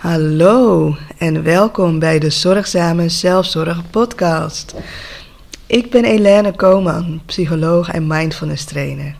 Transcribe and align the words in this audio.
Hallo 0.00 0.96
en 1.18 1.42
welkom 1.42 1.98
bij 1.98 2.18
de 2.18 2.30
Zorgzame 2.30 3.08
Zelfzorg 3.08 3.90
Podcast. 3.90 4.74
Ik 5.66 5.90
ben 5.90 6.04
Elene 6.04 6.52
Koman, 6.52 7.20
psycholoog 7.26 7.90
en 7.90 8.06
mindfulness 8.06 8.64
trainer. 8.64 9.16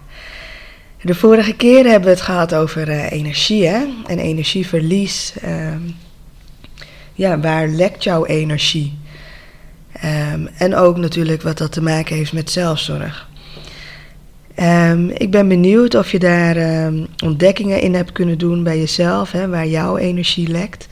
De 1.03 1.15
vorige 1.15 1.57
keer 1.57 1.85
hebben 1.85 2.03
we 2.03 2.11
het 2.11 2.21
gehad 2.21 2.55
over 2.55 2.89
uh, 2.89 3.13
energie 3.13 3.67
hè? 3.67 3.85
en 4.07 4.19
energieverlies. 4.19 5.35
Uh, 5.45 5.75
ja, 7.13 7.41
waar 7.41 7.69
lekt 7.69 8.05
jouw 8.05 8.27
energie? 8.27 8.99
Um, 10.05 10.47
en 10.47 10.75
ook 10.75 10.97
natuurlijk 10.97 11.43
wat 11.43 11.59
dat 11.59 11.73
te 11.73 11.83
maken 11.83 12.17
heeft 12.17 12.33
met 12.33 12.51
zelfzorg. 12.51 13.29
Um, 14.59 15.11
ik 15.11 15.31
ben 15.31 15.49
benieuwd 15.49 15.95
of 15.95 16.11
je 16.11 16.19
daar 16.19 16.85
um, 16.87 17.07
ontdekkingen 17.25 17.81
in 17.81 17.95
hebt 17.95 18.13
kunnen 18.13 18.39
doen 18.39 18.63
bij 18.63 18.79
jezelf, 18.79 19.33
hè, 19.33 19.49
waar 19.49 19.67
jouw 19.67 19.97
energie 19.97 20.49
lekt. 20.49 20.89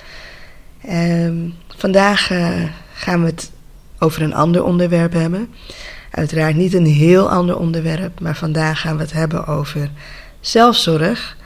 Um, 0.91 1.55
vandaag 1.77 2.31
uh, 2.31 2.63
gaan 2.93 3.21
we 3.21 3.27
het 3.27 3.51
over 3.99 4.23
een 4.23 4.35
ander 4.35 4.65
onderwerp 4.65 5.13
hebben. 5.13 5.49
Uiteraard 6.11 6.57
niet 6.57 6.75
een 6.75 6.87
heel 6.87 7.31
ander 7.31 7.59
onderwerp, 7.59 8.21
maar 8.21 8.37
vandaag 8.37 8.81
gaan 8.81 8.97
we 8.97 9.03
het 9.03 9.13
hebben 9.13 9.47
over 9.47 9.91
zelfzorg 10.41 11.37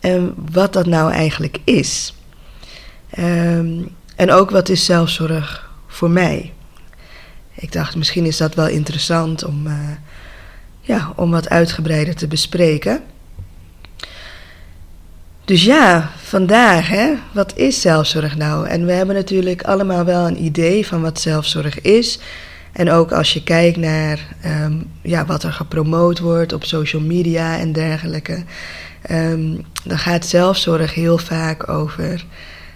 en 0.00 0.34
wat 0.52 0.72
dat 0.72 0.86
nou 0.86 1.12
eigenlijk 1.12 1.58
is. 1.64 2.14
en 4.16 4.30
ook 4.30 4.50
wat 4.50 4.68
is 4.68 4.84
zelfzorg 4.84 5.70
voor 5.86 6.10
mij? 6.10 6.52
Ik 7.54 7.72
dacht, 7.72 7.96
misschien 7.96 8.24
is 8.24 8.36
dat 8.36 8.54
wel 8.54 8.68
interessant 8.68 9.44
om. 9.44 9.66
Uh, 9.66 9.74
ja, 10.88 11.12
om 11.16 11.30
wat 11.30 11.48
uitgebreider 11.48 12.14
te 12.14 12.26
bespreken. 12.26 13.00
Dus 15.44 15.64
ja, 15.64 16.10
vandaag, 16.16 16.88
hè, 16.88 17.14
wat 17.32 17.56
is 17.56 17.80
zelfzorg 17.80 18.36
nou? 18.36 18.66
En 18.66 18.86
we 18.86 18.92
hebben 18.92 19.14
natuurlijk 19.14 19.62
allemaal 19.62 20.04
wel 20.04 20.26
een 20.26 20.44
idee 20.44 20.86
van 20.86 21.02
wat 21.02 21.20
zelfzorg 21.20 21.80
is. 21.80 22.18
En 22.72 22.90
ook 22.90 23.12
als 23.12 23.32
je 23.32 23.42
kijkt 23.42 23.76
naar 23.76 24.36
um, 24.46 24.90
ja, 25.02 25.26
wat 25.26 25.42
er 25.42 25.52
gepromoot 25.52 26.18
wordt 26.18 26.52
op 26.52 26.64
social 26.64 27.02
media 27.02 27.58
en 27.58 27.72
dergelijke, 27.72 28.44
um, 29.10 29.64
dan 29.84 29.98
gaat 29.98 30.26
zelfzorg 30.26 30.94
heel 30.94 31.18
vaak 31.18 31.68
over 31.68 32.24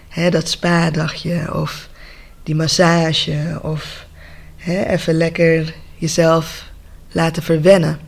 hè, 0.09 0.29
dat 0.29 0.49
spa-dagje 0.49 1.53
of 1.53 1.89
die 2.43 2.55
massage 2.55 3.59
of 3.61 4.05
hè, 4.57 4.83
even 4.83 5.13
lekker 5.13 5.73
jezelf 5.95 6.71
laten 7.13 7.43
verwennen. 7.43 7.99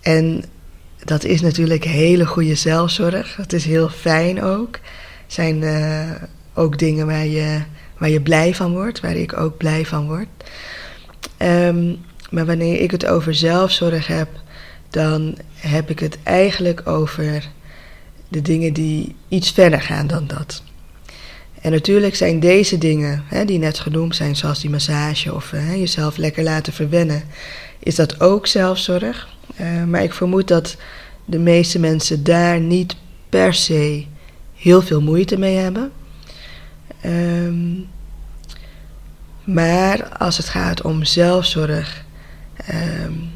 En 0.00 0.44
dat 1.04 1.24
is 1.24 1.40
natuurlijk 1.40 1.84
hele 1.84 2.26
goede 2.26 2.54
zelfzorg. 2.54 3.34
Dat 3.36 3.52
is 3.52 3.64
heel 3.64 3.88
fijn 3.88 4.42
ook. 4.42 4.78
Zijn 5.26 5.62
uh, 5.62 6.10
ook 6.54 6.78
dingen 6.78 7.06
waar 7.06 7.26
je, 7.26 7.60
waar 7.98 8.08
je 8.08 8.20
blij 8.20 8.54
van 8.54 8.72
wordt, 8.72 9.00
waar 9.00 9.16
ik 9.16 9.36
ook 9.36 9.56
blij 9.56 9.86
van 9.86 10.06
word. 10.06 10.28
Um, 11.38 11.98
maar 12.30 12.46
wanneer 12.46 12.80
ik 12.80 12.90
het 12.90 13.06
over 13.06 13.34
zelfzorg 13.34 14.06
heb, 14.06 14.28
dan 14.90 15.36
heb 15.54 15.90
ik 15.90 15.98
het 15.98 16.18
eigenlijk 16.22 16.86
over 16.88 17.48
de 18.28 18.42
dingen 18.42 18.72
die 18.72 19.14
iets 19.28 19.50
verder 19.50 19.80
gaan 19.80 20.06
dan 20.06 20.26
dat. 20.26 20.62
En 21.60 21.70
natuurlijk 21.70 22.14
zijn 22.14 22.40
deze 22.40 22.78
dingen, 22.78 23.22
hè, 23.26 23.44
die 23.44 23.58
net 23.58 23.78
genoemd 23.78 24.16
zijn, 24.16 24.36
zoals 24.36 24.60
die 24.60 24.70
massage 24.70 25.34
of 25.34 25.50
hè, 25.50 25.72
jezelf 25.74 26.16
lekker 26.16 26.42
laten 26.42 26.72
verwennen, 26.72 27.22
is 27.84 27.94
dat 27.94 28.20
ook 28.20 28.46
zelfzorg. 28.46 29.28
Uh, 29.60 29.84
maar 29.84 30.02
ik 30.02 30.12
vermoed 30.12 30.48
dat 30.48 30.76
de 31.24 31.38
meeste 31.38 31.78
mensen 31.78 32.24
daar 32.24 32.60
niet 32.60 32.96
per 33.28 33.54
se 33.54 34.06
heel 34.54 34.82
veel 34.82 35.00
moeite 35.00 35.38
mee 35.38 35.56
hebben. 35.56 35.92
Um, 37.04 37.88
maar 39.44 40.08
als 40.08 40.36
het 40.36 40.48
gaat 40.48 40.82
om 40.82 41.04
zelfzorg, 41.04 42.04
um, 42.72 43.30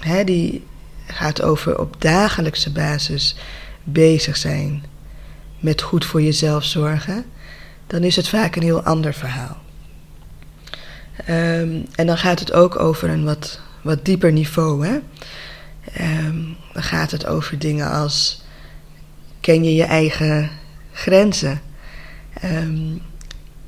hè, 0.00 0.24
die 0.24 0.64
gaat 1.06 1.42
over 1.42 1.78
op 1.78 2.00
dagelijkse 2.00 2.72
basis 2.72 3.36
bezig 3.84 4.36
zijn 4.36 4.84
met 5.60 5.82
goed 5.82 6.04
voor 6.04 6.22
jezelf 6.22 6.64
zorgen, 6.64 7.24
dan 7.86 8.02
is 8.02 8.16
het 8.16 8.28
vaak 8.28 8.56
een 8.56 8.62
heel 8.62 8.82
ander 8.82 9.14
verhaal. 9.14 9.56
Um, 11.28 11.86
en 11.94 12.06
dan 12.06 12.18
gaat 12.18 12.40
het 12.40 12.52
ook 12.52 12.78
over 12.78 13.08
een 13.08 13.24
wat 13.24 13.60
wat 13.82 14.04
dieper 14.04 14.32
niveau. 14.32 14.86
Hè? 14.86 14.98
Um, 16.26 16.56
dan 16.72 16.82
gaat 16.82 17.10
het 17.10 17.26
over 17.26 17.58
dingen 17.58 17.90
als: 17.90 18.42
ken 19.40 19.64
je 19.64 19.74
je 19.74 19.84
eigen 19.84 20.50
grenzen? 20.92 21.60
Um, 22.44 23.02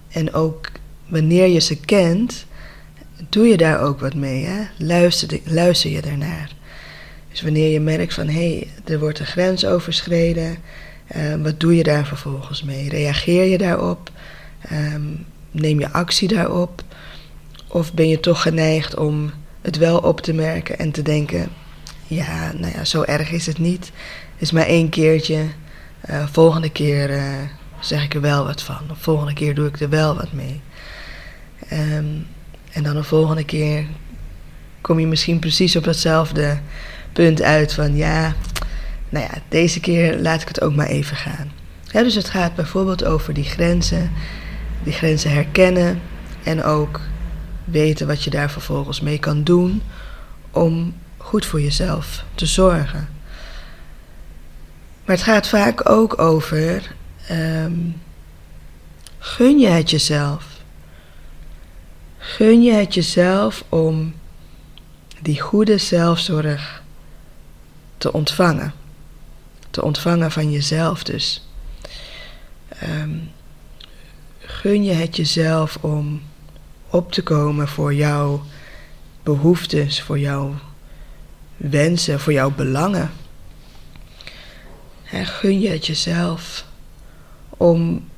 en 0.08 0.32
ook 0.32 0.70
wanneer 1.08 1.48
je 1.48 1.60
ze 1.60 1.76
kent, 1.76 2.46
doe 3.28 3.46
je 3.46 3.56
daar 3.56 3.80
ook 3.80 4.00
wat 4.00 4.14
mee. 4.14 4.44
Hè? 4.44 4.62
Luister, 4.78 5.40
luister 5.44 5.90
je 5.90 6.02
daarnaar. 6.02 6.52
Dus 7.30 7.42
wanneer 7.42 7.70
je 7.70 7.80
merkt 7.80 8.14
van 8.14 8.28
hé, 8.28 8.48
hey, 8.48 8.68
er 8.84 8.98
wordt 8.98 9.18
een 9.18 9.26
grens 9.26 9.66
overschreden, 9.66 10.56
um, 11.16 11.42
wat 11.42 11.60
doe 11.60 11.76
je 11.76 11.82
daar 11.82 12.06
vervolgens 12.06 12.62
mee? 12.62 12.88
Reageer 12.88 13.44
je 13.44 13.58
daarop? 13.58 14.10
Neem 15.50 15.80
je 15.80 15.92
actie 15.92 16.28
daarop? 16.28 16.82
Of 17.68 17.94
ben 17.94 18.08
je 18.08 18.20
toch 18.20 18.42
geneigd 18.42 18.96
om 18.96 19.32
het 19.64 19.76
wel 19.76 19.98
op 19.98 20.20
te 20.20 20.32
merken 20.32 20.78
en 20.78 20.90
te 20.90 21.02
denken: 21.02 21.48
ja, 22.06 22.52
nou 22.52 22.72
ja, 22.72 22.84
zo 22.84 23.02
erg 23.02 23.30
is 23.30 23.46
het 23.46 23.58
niet. 23.58 23.84
Het 24.32 24.42
is 24.42 24.52
maar 24.52 24.66
één 24.66 24.88
keertje. 24.88 25.44
Uh, 26.10 26.26
volgende 26.26 26.70
keer 26.70 27.10
uh, 27.10 27.22
zeg 27.80 28.04
ik 28.04 28.14
er 28.14 28.20
wel 28.20 28.44
wat 28.44 28.62
van. 28.62 28.80
Of 28.90 28.98
volgende 28.98 29.32
keer 29.32 29.54
doe 29.54 29.68
ik 29.68 29.80
er 29.80 29.88
wel 29.88 30.16
wat 30.16 30.32
mee. 30.32 30.60
Um, 31.72 32.26
en 32.72 32.82
dan 32.82 32.94
de 32.94 33.02
volgende 33.02 33.44
keer 33.44 33.86
kom 34.80 34.98
je 34.98 35.06
misschien 35.06 35.38
precies 35.38 35.76
op 35.76 35.84
datzelfde 35.84 36.58
punt 37.12 37.42
uit 37.42 37.72
van 37.72 37.96
ja, 37.96 38.34
nou 39.08 39.24
ja, 39.24 39.40
deze 39.48 39.80
keer 39.80 40.18
laat 40.18 40.42
ik 40.42 40.48
het 40.48 40.60
ook 40.60 40.74
maar 40.74 40.86
even 40.86 41.16
gaan. 41.16 41.52
Dus 41.92 42.14
het 42.14 42.28
gaat 42.28 42.54
bijvoorbeeld 42.54 43.04
over 43.04 43.34
die 43.34 43.44
grenzen, 43.44 44.10
die 44.82 44.92
grenzen 44.92 45.30
herkennen 45.30 46.00
en 46.42 46.64
ook 46.64 47.00
weten 47.64 48.06
wat 48.06 48.22
je 48.22 48.30
daar 48.30 48.50
vervolgens 48.50 49.00
mee 49.00 49.18
kan 49.18 49.44
doen 49.44 49.82
om 50.50 50.94
goed 51.16 51.46
voor 51.46 51.60
jezelf 51.60 52.24
te 52.34 52.46
zorgen. 52.46 53.08
Maar 55.04 55.16
het 55.16 55.24
gaat 55.24 55.48
vaak 55.48 55.90
ook 55.90 56.18
over: 56.18 56.94
um, 57.30 58.00
gun 59.18 59.58
je 59.58 59.68
het 59.68 59.90
jezelf? 59.90 60.46
Gun 62.18 62.62
je 62.62 62.72
het 62.72 62.94
jezelf 62.94 63.64
om 63.68 64.14
die 65.20 65.40
goede 65.40 65.78
zelfzorg 65.78 66.82
te 67.98 68.12
ontvangen? 68.12 68.74
Te 69.70 69.82
ontvangen 69.82 70.32
van 70.32 70.50
jezelf 70.50 71.02
dus. 71.02 71.48
Um, 72.82 73.30
gun 74.38 74.84
je 74.84 74.92
het 74.92 75.16
jezelf 75.16 75.76
om 75.80 76.22
op 76.94 77.12
te 77.12 77.22
komen 77.22 77.68
voor 77.68 77.94
jouw 77.94 78.42
behoeftes, 79.22 80.02
voor 80.02 80.18
jouw 80.18 80.54
wensen, 81.56 82.20
voor 82.20 82.32
jouw 82.32 82.50
belangen. 82.50 83.10
En 85.10 85.26
gun 85.26 85.60
je 85.60 85.68
het 85.68 85.86
jezelf 85.86 86.66
om, 87.48 88.08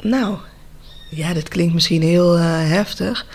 nou, 0.00 0.38
ja, 1.10 1.32
dat 1.32 1.48
klinkt 1.48 1.74
misschien 1.74 2.02
heel 2.02 2.38
uh, 2.38 2.44
heftig, 2.46 3.26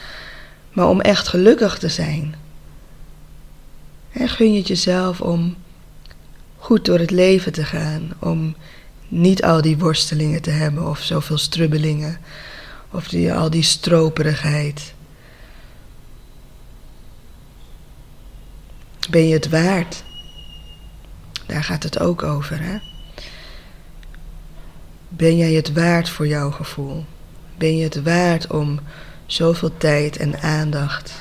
maar 0.73 0.87
om 0.87 1.01
echt 1.01 1.27
gelukkig 1.27 1.77
te 1.77 1.89
zijn. 1.89 2.35
En 4.11 4.29
gun 4.29 4.51
je 4.51 4.57
het 4.57 4.67
jezelf 4.67 5.21
om 5.21 5.55
goed 6.57 6.85
door 6.85 6.99
het 6.99 7.11
leven 7.11 7.51
te 7.51 7.63
gaan, 7.65 8.11
om 8.19 8.55
niet 9.07 9.43
al 9.43 9.61
die 9.61 9.77
worstelingen 9.77 10.41
te 10.41 10.51
hebben 10.51 10.87
of 10.87 10.99
zoveel 10.99 11.37
strubbelingen 11.37 12.19
of 12.91 13.07
die, 13.07 13.33
al 13.33 13.49
die 13.49 13.63
stroperigheid. 13.63 14.93
Ben 19.09 19.27
je 19.27 19.33
het 19.33 19.49
waard? 19.49 20.03
Daar 21.45 21.63
gaat 21.63 21.83
het 21.83 21.99
ook 21.99 22.23
over, 22.23 22.61
hè? 22.61 22.77
Ben 25.07 25.37
jij 25.37 25.53
het 25.53 25.73
waard 25.73 26.09
voor 26.09 26.27
jouw 26.27 26.51
gevoel? 26.51 27.05
Ben 27.57 27.77
je 27.77 27.83
het 27.83 28.03
waard 28.03 28.47
om 28.47 28.79
zoveel 29.25 29.77
tijd 29.77 30.17
en 30.17 30.39
aandacht 30.41 31.13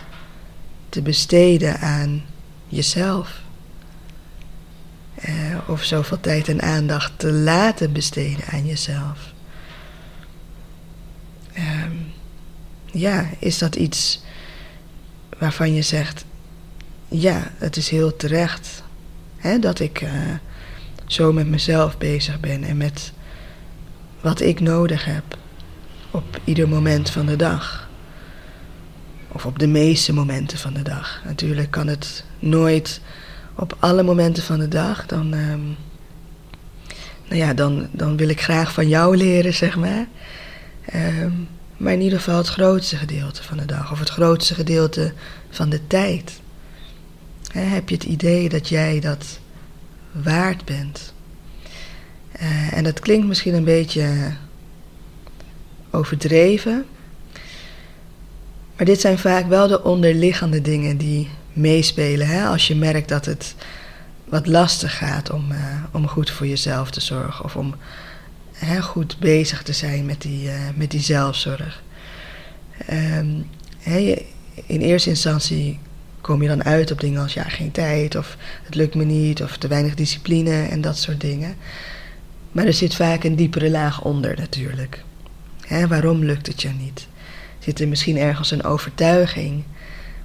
te 0.88 1.02
besteden 1.02 1.80
aan 1.80 2.24
jezelf? 2.66 3.40
Eh, 5.14 5.34
of 5.66 5.82
zoveel 5.82 6.20
tijd 6.20 6.48
en 6.48 6.62
aandacht 6.62 7.12
te 7.16 7.32
laten 7.32 7.92
besteden 7.92 8.44
aan 8.50 8.66
jezelf? 8.66 9.32
Ehm, 11.58 11.92
ja, 12.84 13.26
is 13.38 13.58
dat 13.58 13.76
iets 13.76 14.22
waarvan 15.38 15.74
je 15.74 15.82
zegt: 15.82 16.24
ja, 17.08 17.50
het 17.56 17.76
is 17.76 17.88
heel 17.88 18.16
terecht 18.16 18.82
hè, 19.36 19.58
dat 19.58 19.80
ik 19.80 20.00
uh, 20.00 20.10
zo 21.06 21.32
met 21.32 21.46
mezelf 21.46 21.98
bezig 21.98 22.40
ben 22.40 22.64
en 22.64 22.76
met 22.76 23.12
wat 24.20 24.40
ik 24.40 24.60
nodig 24.60 25.04
heb 25.04 25.38
op 26.10 26.40
ieder 26.44 26.68
moment 26.68 27.10
van 27.10 27.26
de 27.26 27.36
dag. 27.36 27.88
Of 29.28 29.46
op 29.46 29.58
de 29.58 29.66
meeste 29.66 30.12
momenten 30.12 30.58
van 30.58 30.72
de 30.72 30.82
dag. 30.82 31.20
Natuurlijk 31.24 31.70
kan 31.70 31.86
het 31.86 32.24
nooit 32.38 33.00
op 33.54 33.76
alle 33.78 34.02
momenten 34.02 34.42
van 34.42 34.58
de 34.58 34.68
dag. 34.68 35.06
Dan, 35.06 35.32
um, 35.32 35.76
nou 37.28 37.40
ja, 37.40 37.54
dan, 37.54 37.88
dan 37.92 38.16
wil 38.16 38.28
ik 38.28 38.42
graag 38.42 38.72
van 38.72 38.88
jou 38.88 39.16
leren, 39.16 39.54
zeg 39.54 39.76
maar. 39.76 40.06
Um, 40.94 41.48
maar 41.76 41.92
in 41.92 42.00
ieder 42.00 42.18
geval 42.18 42.36
het 42.36 42.48
grootste 42.48 42.96
gedeelte 42.96 43.42
van 43.42 43.56
de 43.56 43.64
dag. 43.64 43.92
Of 43.92 43.98
het 43.98 44.08
grootste 44.08 44.54
gedeelte 44.54 45.12
van 45.50 45.68
de 45.68 45.86
tijd. 45.86 46.40
heb 47.52 47.88
je 47.88 47.94
het 47.94 48.04
idee 48.04 48.48
dat 48.48 48.68
jij 48.68 49.00
dat 49.00 49.38
waard 50.12 50.64
bent? 50.64 51.12
Uh, 52.40 52.72
en 52.72 52.84
dat 52.84 53.00
klinkt 53.00 53.26
misschien 53.26 53.54
een 53.54 53.64
beetje 53.64 54.32
overdreven. 55.90 56.86
Maar 58.76 58.86
dit 58.86 59.00
zijn 59.00 59.18
vaak 59.18 59.46
wel 59.46 59.68
de 59.68 59.82
onderliggende 59.82 60.60
dingen 60.60 60.96
die 60.96 61.28
meespelen. 61.52 62.26
Hè? 62.26 62.46
Als 62.46 62.66
je 62.66 62.74
merkt 62.74 63.08
dat 63.08 63.24
het 63.24 63.54
wat 64.24 64.46
lastig 64.46 64.96
gaat 64.96 65.30
om, 65.30 65.52
uh, 65.52 65.58
om 65.92 66.08
goed 66.08 66.30
voor 66.30 66.46
jezelf 66.46 66.90
te 66.90 67.00
zorgen. 67.00 67.44
Of 67.44 67.56
om 67.56 67.74
hè, 68.58 68.82
goed 68.82 69.18
bezig 69.18 69.62
te 69.62 69.72
zijn 69.72 70.06
met 70.06 70.22
die, 70.22 70.48
uh, 70.48 70.54
met 70.74 70.90
die 70.90 71.00
zelfzorg. 71.00 71.82
Hè, 73.78 74.26
in 74.66 74.80
eerste 74.80 75.08
instantie 75.08 75.78
kom 76.20 76.42
je 76.42 76.48
dan 76.48 76.64
uit 76.64 76.90
op 76.90 77.00
dingen 77.00 77.22
als 77.22 77.34
ja, 77.34 77.42
geen 77.42 77.70
tijd, 77.70 78.16
of 78.16 78.36
het 78.62 78.74
lukt 78.74 78.94
me 78.94 79.04
niet, 79.04 79.42
of 79.42 79.56
te 79.56 79.68
weinig 79.68 79.94
discipline 79.94 80.66
en 80.66 80.80
dat 80.80 80.98
soort 80.98 81.20
dingen. 81.20 81.56
Maar 82.52 82.66
er 82.66 82.72
zit 82.72 82.94
vaak 82.94 83.24
een 83.24 83.36
diepere 83.36 83.70
laag 83.70 84.02
onder 84.02 84.36
natuurlijk. 84.36 85.04
Waarom 85.88 86.24
lukt 86.24 86.46
het 86.46 86.62
je 86.62 86.68
niet? 86.68 87.06
Zit 87.58 87.80
er 87.80 87.88
misschien 87.88 88.16
ergens 88.16 88.50
een 88.50 88.64
overtuiging 88.64 89.64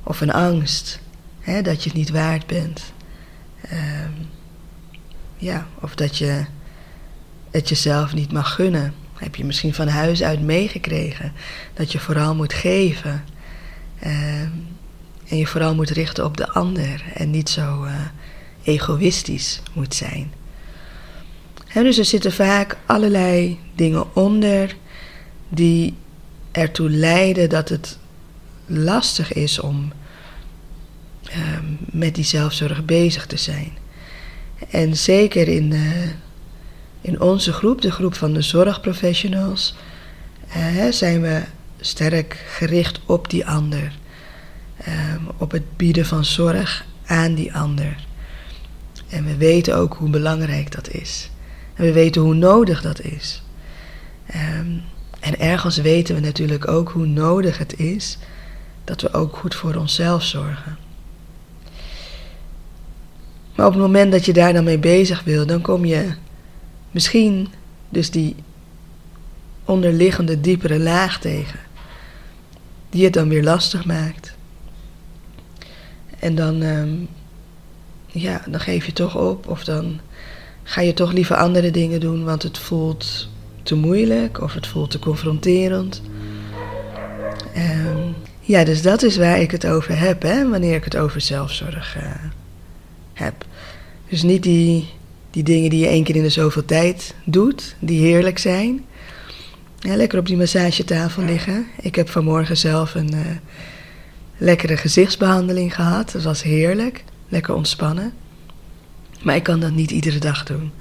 of 0.03 0.21
een 0.21 0.31
angst 0.31 0.99
dat 1.63 1.83
je 1.83 1.89
het 1.89 1.97
niet 1.97 2.09
waard 2.09 2.45
bent? 2.45 2.81
Um, 3.71 4.27
ja, 5.37 5.67
of 5.81 5.95
dat 5.95 6.17
je 6.17 6.45
het 7.53 7.69
jezelf 7.69 8.13
niet 8.13 8.31
mag 8.31 8.53
gunnen. 8.53 8.93
Heb 9.13 9.35
je 9.35 9.45
misschien 9.45 9.73
van 9.73 9.87
huis 9.87 10.23
uit 10.23 10.41
meegekregen 10.41 11.33
dat 11.73 11.91
je 11.91 11.99
vooral 11.99 12.35
moet 12.35 12.53
geven. 12.53 13.23
Um, 14.05 14.67
en 15.27 15.37
je 15.37 15.47
vooral 15.47 15.75
moet 15.75 15.89
richten 15.89 16.25
op 16.25 16.37
de 16.37 16.49
ander 16.49 17.03
en 17.13 17.29
niet 17.29 17.49
zo 17.49 17.83
uh, 17.83 17.95
egoïstisch 18.63 19.61
moet 19.73 19.95
zijn. 19.95 20.31
He, 21.67 21.83
dus 21.83 21.97
er 21.97 22.05
zitten 22.05 22.31
vaak 22.31 22.77
allerlei 22.85 23.59
dingen 23.75 24.15
onder 24.15 24.75
die 25.49 25.93
ertoe 26.51 26.89
leiden 26.89 27.49
dat 27.49 27.69
het 27.69 27.97
lastig 28.65 29.33
is 29.33 29.59
om 29.59 29.91
um, 31.35 31.77
met 31.79 32.15
die 32.15 32.23
zelfzorg 32.23 32.85
bezig 32.85 33.25
te 33.25 33.37
zijn. 33.37 33.71
En 34.69 34.97
zeker 34.97 35.47
in, 35.47 35.73
in 37.03 37.21
onze 37.21 37.53
groep, 37.53 37.81
de 37.81 37.91
groep 37.91 38.15
van 38.15 38.33
de 38.33 38.41
zorgprofessionals, 38.41 39.75
uh, 40.57 40.91
zijn 40.91 41.21
we 41.21 41.41
sterk 41.79 42.43
gericht 42.47 42.99
op 43.05 43.29
die 43.29 43.47
ander. 43.47 43.91
Um, 44.87 45.27
op 45.37 45.51
het 45.51 45.77
bieden 45.77 46.05
van 46.05 46.25
zorg 46.25 46.85
aan 47.05 47.33
die 47.33 47.53
ander. 47.53 48.05
En 49.09 49.25
we 49.25 49.37
weten 49.37 49.75
ook 49.75 49.93
hoe 49.93 50.09
belangrijk 50.09 50.71
dat 50.71 50.89
is. 50.89 51.29
En 51.73 51.83
we 51.83 51.91
weten 51.91 52.21
hoe 52.21 52.33
nodig 52.33 52.81
dat 52.81 53.01
is. 53.01 53.43
Um, 54.35 54.81
en 55.19 55.39
ergens 55.39 55.77
weten 55.77 56.15
we 56.15 56.21
natuurlijk 56.21 56.67
ook 56.67 56.89
hoe 56.89 57.05
nodig 57.05 57.57
het 57.57 57.79
is 57.79 58.17
dat 58.83 59.01
we 59.01 59.13
ook 59.13 59.35
goed 59.35 59.55
voor 59.55 59.75
onszelf 59.75 60.23
zorgen. 60.23 60.77
Maar 63.55 63.65
op 63.65 63.73
het 63.73 63.81
moment 63.81 64.11
dat 64.11 64.25
je 64.25 64.33
daar 64.33 64.53
dan 64.53 64.63
mee 64.63 64.79
bezig 64.79 65.23
wil, 65.23 65.45
dan 65.45 65.61
kom 65.61 65.85
je 65.85 66.11
misschien 66.93 67.47
dus 67.89 68.11
die 68.11 68.35
onderliggende 69.65 70.41
diepere 70.41 70.79
laag 70.79 71.19
tegen, 71.19 71.59
die 72.89 73.03
het 73.03 73.13
dan 73.13 73.29
weer 73.29 73.43
lastig 73.43 73.85
maakt. 73.85 74.35
En 76.19 76.35
dan, 76.35 76.61
um, 76.61 77.07
ja, 78.05 78.41
dan 78.47 78.59
geef 78.59 78.85
je 78.85 78.93
toch 78.93 79.17
op 79.17 79.47
of 79.47 79.63
dan 79.63 79.99
ga 80.63 80.81
je 80.81 80.93
toch 80.93 81.11
liever 81.11 81.35
andere 81.35 81.71
dingen 81.71 81.99
doen, 81.99 82.23
want 82.23 82.43
het 82.43 82.57
voelt 82.57 83.29
te 83.63 83.75
moeilijk 83.75 84.41
of 84.41 84.53
het 84.53 84.67
voelt 84.67 84.91
te 84.91 84.99
confronterend. 84.99 86.01
Um, 87.57 88.15
ja, 88.39 88.63
dus 88.63 88.81
dat 88.81 89.03
is 89.03 89.17
waar 89.17 89.39
ik 89.39 89.51
het 89.51 89.65
over 89.65 89.99
heb, 89.99 90.21
hè, 90.21 90.49
wanneer 90.49 90.75
ik 90.75 90.83
het 90.83 90.97
over 90.97 91.21
zelfzorg 91.21 91.97
uh, 91.97 92.03
heb. 93.13 93.45
Dus 94.09 94.23
niet 94.23 94.43
die, 94.43 94.89
die 95.33 95.43
dingen 95.43 95.69
die 95.69 95.79
je 95.79 95.87
één 95.87 96.03
keer 96.03 96.15
in 96.15 96.23
de 96.23 96.29
zoveel 96.29 96.65
tijd 96.65 97.15
doet, 97.23 97.75
die 97.79 97.99
heerlijk 97.99 98.37
zijn. 98.37 98.85
Ja, 99.79 99.95
lekker 99.95 100.19
op 100.19 100.25
die 100.25 100.37
massagetafel 100.37 101.23
liggen. 101.23 101.67
Ik 101.81 101.95
heb 101.95 102.09
vanmorgen 102.09 102.57
zelf 102.57 102.95
een 102.95 103.13
uh, 103.13 103.19
lekkere 104.37 104.77
gezichtsbehandeling 104.77 105.75
gehad. 105.75 106.11
Dat 106.11 106.23
was 106.23 106.43
heerlijk. 106.43 107.03
Lekker 107.29 107.53
ontspannen. 107.53 108.13
Maar 109.21 109.35
ik 109.35 109.43
kan 109.43 109.59
dat 109.59 109.71
niet 109.71 109.91
iedere 109.91 110.19
dag 110.19 110.43
doen. 110.43 110.71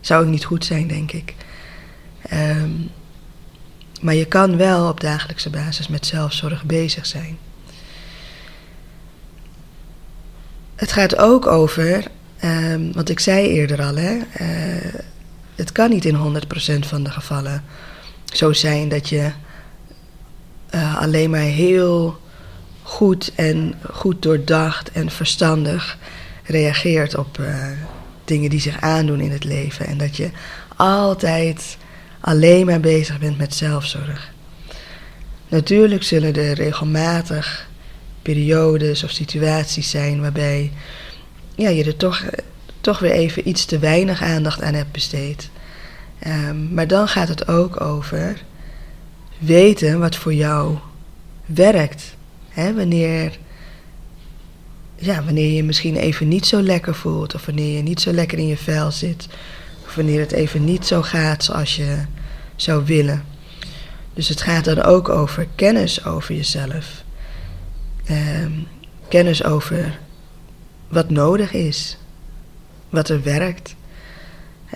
Zou 0.00 0.24
ook 0.24 0.30
niet 0.30 0.44
goed 0.44 0.64
zijn, 0.64 0.86
denk 0.86 1.12
ik. 1.12 1.34
Um, 2.32 2.90
maar 4.00 4.14
je 4.14 4.26
kan 4.26 4.56
wel 4.56 4.88
op 4.88 5.00
dagelijkse 5.00 5.50
basis 5.50 5.88
met 5.88 6.06
zelfzorg 6.06 6.64
bezig 6.64 7.06
zijn. 7.06 7.38
Het 10.74 10.92
gaat 10.92 11.16
ook 11.16 11.46
over, 11.46 12.10
um, 12.44 12.92
want 12.92 13.08
ik 13.08 13.20
zei 13.20 13.48
eerder 13.48 13.82
al, 13.82 13.96
hè, 13.96 14.14
uh, 14.14 14.94
het 15.54 15.72
kan 15.72 15.90
niet 15.90 16.04
in 16.04 16.16
100% 16.16 16.86
van 16.86 17.02
de 17.02 17.10
gevallen 17.10 17.64
zo 18.32 18.52
zijn 18.52 18.88
dat 18.88 19.08
je 19.08 19.30
uh, 20.74 21.00
alleen 21.00 21.30
maar 21.30 21.40
heel 21.40 22.20
goed 22.82 23.32
en 23.34 23.74
goed 23.90 24.22
doordacht 24.22 24.90
en 24.90 25.10
verstandig 25.10 25.98
reageert 26.44 27.16
op 27.16 27.38
uh, 27.38 27.66
dingen 28.24 28.50
die 28.50 28.60
zich 28.60 28.80
aandoen 28.80 29.20
in 29.20 29.30
het 29.30 29.44
leven. 29.44 29.86
En 29.86 29.98
dat 29.98 30.16
je 30.16 30.30
altijd 30.76 31.76
alleen 32.20 32.66
maar 32.66 32.80
bezig 32.80 33.18
bent 33.18 33.38
met 33.38 33.54
zelfzorg. 33.54 34.30
Natuurlijk 35.48 36.02
zullen 36.02 36.34
er 36.34 36.54
regelmatig 36.54 37.68
periodes 38.22 39.04
of 39.04 39.10
situaties 39.10 39.90
zijn 39.90 40.20
waarbij 40.20 40.72
ja, 41.54 41.68
je 41.68 41.84
er 41.84 41.96
toch, 41.96 42.24
toch 42.80 42.98
weer 42.98 43.12
even 43.12 43.48
iets 43.48 43.64
te 43.64 43.78
weinig 43.78 44.22
aandacht 44.22 44.62
aan 44.62 44.74
hebt 44.74 44.92
besteed. 44.92 45.50
Um, 46.26 46.74
maar 46.74 46.86
dan 46.86 47.08
gaat 47.08 47.28
het 47.28 47.48
ook 47.48 47.80
over 47.80 48.42
weten 49.38 49.98
wat 49.98 50.16
voor 50.16 50.34
jou 50.34 50.76
werkt. 51.46 52.14
Wanneer, 52.54 53.38
ja, 54.96 55.24
wanneer 55.24 55.52
je 55.52 55.64
misschien 55.64 55.96
even 55.96 56.28
niet 56.28 56.46
zo 56.46 56.62
lekker 56.62 56.94
voelt, 56.94 57.34
of 57.34 57.46
wanneer 57.46 57.76
je 57.76 57.82
niet 57.82 58.00
zo 58.00 58.12
lekker 58.12 58.38
in 58.38 58.46
je 58.46 58.56
vel 58.56 58.90
zit, 58.90 59.28
of 59.86 59.94
wanneer 59.94 60.20
het 60.20 60.32
even 60.32 60.64
niet 60.64 60.86
zo 60.86 61.02
gaat 61.02 61.44
zoals 61.44 61.76
je 61.76 61.98
zou 62.56 62.84
willen. 62.84 63.24
Dus 64.14 64.28
het 64.28 64.42
gaat 64.42 64.64
dan 64.64 64.82
ook 64.82 65.08
over 65.08 65.46
kennis 65.54 66.04
over 66.04 66.34
jezelf. 66.34 67.04
Um, 68.10 68.66
kennis 69.08 69.44
over 69.44 69.98
wat 70.92 71.10
nodig 71.10 71.52
is, 71.52 71.96
wat 72.90 73.08
er 73.08 73.22
werkt. 73.22 73.74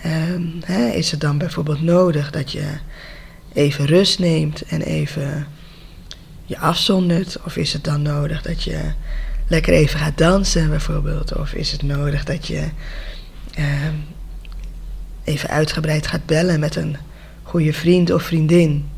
Um, 0.06 0.60
hè, 0.64 0.86
is 0.86 1.10
het 1.10 1.20
dan 1.20 1.38
bijvoorbeeld 1.38 1.82
nodig 1.82 2.30
dat 2.30 2.52
je 2.52 2.72
even 3.52 3.86
rust 3.86 4.18
neemt 4.18 4.62
en 4.62 4.82
even 4.82 5.46
je 6.44 6.58
afzondert? 6.58 7.42
Of 7.44 7.56
is 7.56 7.72
het 7.72 7.84
dan 7.84 8.02
nodig 8.02 8.42
dat 8.42 8.62
je 8.62 8.80
lekker 9.48 9.72
even 9.72 9.98
gaat 9.98 10.18
dansen 10.18 10.68
bijvoorbeeld? 10.68 11.36
Of 11.36 11.52
is 11.52 11.72
het 11.72 11.82
nodig 11.82 12.24
dat 12.24 12.46
je 12.46 12.68
um, 13.58 14.04
even 15.24 15.48
uitgebreid 15.48 16.06
gaat 16.06 16.26
bellen 16.26 16.60
met 16.60 16.76
een 16.76 16.96
goede 17.42 17.72
vriend 17.72 18.10
of 18.10 18.22
vriendin. 18.22 18.88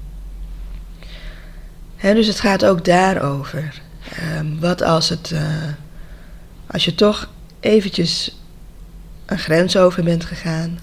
dus 2.01 2.27
het 2.27 2.41
gaat 2.41 2.65
ook 2.65 2.85
daarover. 2.85 3.83
Um, 4.39 4.61
wat 4.61 4.83
als 4.83 5.09
het, 5.09 5.31
uh, 5.31 5.41
als 6.71 6.85
je 6.85 6.95
toch 6.95 7.29
eventjes 7.61 8.37
een 9.27 9.39
grens 9.39 9.77
over 9.77 10.05
bent 10.05 10.25
gegaan, 10.25 10.79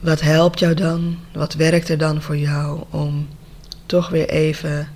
wat 0.00 0.20
helpt 0.20 0.58
jou 0.58 0.74
dan? 0.74 1.18
Wat 1.32 1.54
werkt 1.54 1.88
er 1.88 1.98
dan 1.98 2.22
voor 2.22 2.36
jou 2.36 2.84
om 2.90 3.28
toch 3.86 4.08
weer 4.08 4.28
even 4.28 4.88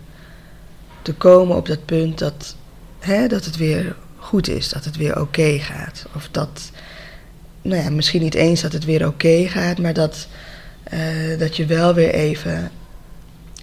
te 1.02 1.14
komen 1.14 1.56
op 1.56 1.66
dat 1.66 1.84
punt 1.84 2.18
dat, 2.18 2.56
hè, 2.98 3.26
dat 3.28 3.44
het 3.44 3.56
weer 3.56 3.96
goed 4.16 4.48
is, 4.48 4.68
dat 4.68 4.84
het 4.84 4.96
weer 4.96 5.20
oké 5.20 5.58
gaat. 5.58 6.06
Of 6.14 6.28
dat, 6.30 6.70
nou 7.62 7.82
ja, 7.82 7.90
misschien 7.90 8.22
niet 8.22 8.34
eens 8.34 8.60
dat 8.60 8.72
het 8.72 8.84
weer 8.84 9.06
oké 9.06 9.48
gaat, 9.48 9.78
maar 9.78 9.94
dat, 9.94 10.28
uh, 10.92 11.38
dat 11.38 11.56
je 11.56 11.66
wel 11.66 11.94
weer 11.94 12.14
even 12.14 12.70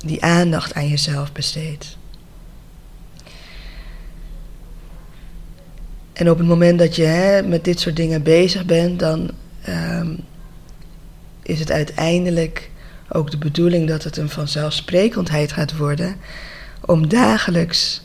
die 0.06 0.24
aandacht 0.24 0.74
aan 0.74 0.88
jezelf 0.88 1.32
besteedt. 1.32 1.98
En 6.14 6.30
op 6.30 6.38
het 6.38 6.48
moment 6.48 6.80
dat 6.80 6.96
je 6.96 7.04
hè, 7.04 7.42
met 7.42 7.64
dit 7.64 7.80
soort 7.80 7.96
dingen 7.96 8.24
bezig 8.24 8.66
bent, 8.66 9.00
dan 9.00 9.32
um, 9.70 10.20
is 11.44 11.60
het 11.60 11.72
uiteindelijk 11.72 12.70
ook 13.10 13.32
de 13.32 13.38
bedoeling 13.38 13.88
dat 13.88 14.04
het 14.04 14.18
een 14.18 14.30
vanzelfsprekendheid 14.30 15.52
gaat 15.52 15.78
worden 15.78 16.16
om 16.86 17.08
dagelijks 17.08 18.02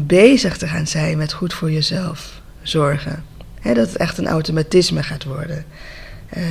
bezig 0.00 0.56
te 0.56 0.68
gaan 0.68 0.86
zijn 0.86 1.18
met 1.18 1.32
goed 1.32 1.54
voor 1.54 1.70
jezelf 1.70 2.40
zorgen. 2.62 3.24
dat 3.62 3.76
het 3.76 3.96
echt 3.96 4.18
een 4.18 4.26
automatisme 4.26 5.02
gaat 5.02 5.24
worden. 5.24 5.64
Uh, 6.36 6.44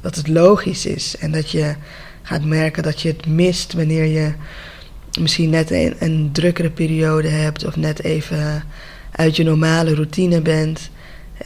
dat 0.00 0.16
het 0.16 0.28
logisch 0.28 0.86
is 0.86 1.16
en 1.16 1.32
dat 1.32 1.50
je 1.50 1.74
gaat 2.22 2.44
merken 2.44 2.82
dat 2.82 3.00
je 3.00 3.08
het 3.08 3.26
mist 3.26 3.72
wanneer 3.72 4.04
je 4.04 4.32
misschien 5.20 5.50
net 5.50 5.70
een, 5.70 5.94
een 5.98 6.28
drukkere 6.32 6.70
periode 6.70 7.28
hebt 7.28 7.64
of 7.64 7.76
net 7.76 8.02
even 8.02 8.62
uit 9.16 9.36
je 9.36 9.42
normale 9.42 9.94
routine 9.94 10.40
bent. 10.40 10.90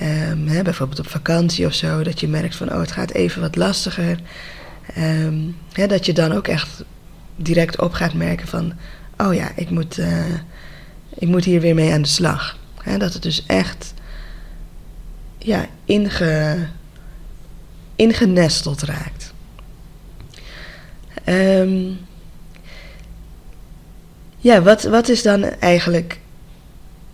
Um, 0.00 0.48
hè, 0.48 0.62
bijvoorbeeld 0.62 0.98
op 0.98 1.08
vakantie 1.08 1.66
of 1.66 1.74
zo, 1.74 2.02
dat 2.02 2.20
je 2.20 2.28
merkt 2.28 2.56
van 2.56 2.72
oh, 2.72 2.80
het 2.80 2.92
gaat 2.92 3.10
even 3.10 3.40
wat 3.40 3.56
lastiger. 3.56 4.20
Um, 4.98 5.56
hè, 5.72 5.86
dat 5.86 6.06
je 6.06 6.12
dan 6.12 6.32
ook 6.32 6.48
echt 6.48 6.84
direct 7.36 7.80
op 7.80 7.92
gaat 7.92 8.14
merken 8.14 8.48
van 8.48 8.72
oh 9.16 9.34
ja, 9.34 9.50
ik 9.54 9.70
moet, 9.70 9.98
uh, 9.98 10.24
ik 11.14 11.28
moet 11.28 11.44
hier 11.44 11.60
weer 11.60 11.74
mee 11.74 11.92
aan 11.92 12.02
de 12.02 12.08
slag. 12.08 12.58
Hè, 12.82 12.98
dat 12.98 13.12
het 13.12 13.22
dus 13.22 13.46
echt 13.46 13.94
ja, 15.38 15.66
inge, 15.84 16.56
ingenesteld 17.96 18.82
raakt. 18.82 19.32
Um, 21.26 21.98
ja, 24.36 24.62
wat, 24.62 24.82
wat 24.82 25.08
is 25.08 25.22
dan 25.22 25.44
eigenlijk 25.44 26.18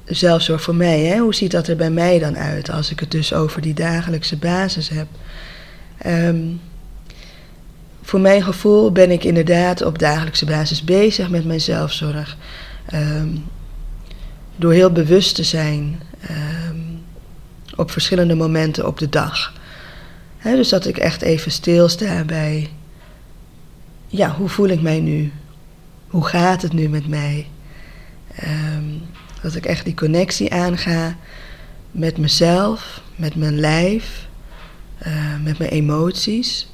zelfzorg 0.06 0.62
voor 0.62 0.74
mij. 0.74 1.00
Hè? 1.00 1.18
Hoe 1.18 1.34
ziet 1.34 1.50
dat 1.50 1.68
er 1.68 1.76
bij 1.76 1.90
mij 1.90 2.18
dan 2.18 2.36
uit 2.36 2.70
als 2.70 2.90
ik 2.90 3.00
het 3.00 3.10
dus 3.10 3.32
over 3.32 3.60
die 3.60 3.74
dagelijkse 3.74 4.36
basis 4.36 4.88
heb? 4.88 5.06
Um, 6.06 6.60
voor 8.02 8.20
mijn 8.20 8.42
gevoel 8.42 8.92
ben 8.92 9.10
ik 9.10 9.24
inderdaad 9.24 9.82
op 9.82 9.98
dagelijkse 9.98 10.44
basis 10.44 10.84
bezig 10.84 11.28
met 11.30 11.44
mijn 11.44 11.60
zelfzorg. 11.60 12.36
Um, 12.94 13.44
door 14.56 14.72
heel 14.72 14.92
bewust 14.92 15.34
te 15.34 15.44
zijn 15.44 16.00
um, 16.30 17.02
op 17.76 17.90
verschillende 17.90 18.34
momenten 18.34 18.86
op 18.86 18.98
de 18.98 19.08
dag. 19.08 19.52
Dus 20.42 20.68
dat 20.68 20.86
ik 20.86 20.96
echt 20.96 21.22
even 21.22 21.50
stilsta 21.50 22.24
bij, 22.24 22.70
ja, 24.06 24.30
hoe 24.30 24.48
voel 24.48 24.68
ik 24.68 24.82
mij 24.82 25.00
nu? 25.00 25.32
Hoe 26.08 26.26
gaat 26.26 26.62
het 26.62 26.72
nu 26.72 26.88
met 26.88 27.08
mij? 27.08 27.46
Um, 28.44 29.02
dat 29.46 29.54
ik 29.54 29.66
echt 29.66 29.84
die 29.84 29.94
connectie 29.94 30.52
aanga 30.52 31.16
met 31.90 32.18
mezelf, 32.18 33.02
met 33.16 33.34
mijn 33.34 33.60
lijf, 33.60 34.28
uh, 35.06 35.36
met 35.42 35.58
mijn 35.58 35.70
emoties, 35.70 36.68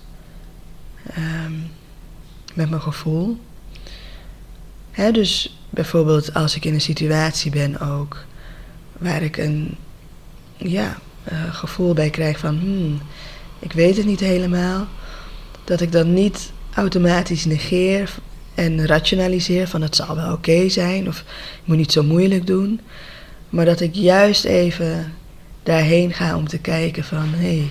um, 1.18 1.70
met 2.54 2.70
mijn 2.70 2.82
gevoel. 2.82 3.40
Hè, 4.90 5.10
dus 5.10 5.58
bijvoorbeeld 5.70 6.34
als 6.34 6.56
ik 6.56 6.64
in 6.64 6.74
een 6.74 6.80
situatie 6.80 7.50
ben 7.50 7.80
ook 7.80 8.24
waar 8.98 9.22
ik 9.22 9.36
een 9.36 9.76
ja, 10.56 10.98
uh, 11.32 11.54
gevoel 11.54 11.94
bij 11.94 12.10
krijg 12.10 12.38
van 12.38 12.58
hmm, 12.58 13.00
ik 13.58 13.72
weet 13.72 13.96
het 13.96 14.06
niet 14.06 14.20
helemaal, 14.20 14.86
dat 15.64 15.80
ik 15.80 15.92
dan 15.92 16.12
niet 16.12 16.52
automatisch 16.74 17.44
negeer 17.44 18.14
en 18.54 18.86
rationaliseer 18.86 19.68
van 19.68 19.82
het 19.82 19.96
zal 19.96 20.16
wel 20.16 20.32
oké 20.32 20.68
zijn 20.68 21.08
of 21.08 21.18
ik 21.18 21.62
moet 21.64 21.76
niet 21.76 21.92
zo 21.92 22.02
moeilijk 22.02 22.46
doen. 22.46 22.80
Maar 23.48 23.64
dat 23.64 23.80
ik 23.80 23.94
juist 23.94 24.44
even 24.44 25.12
daarheen 25.62 26.12
ga 26.12 26.36
om 26.36 26.48
te 26.48 26.58
kijken 26.58 27.04
van 27.04 27.28
hé, 27.28 27.56
hey, 27.56 27.68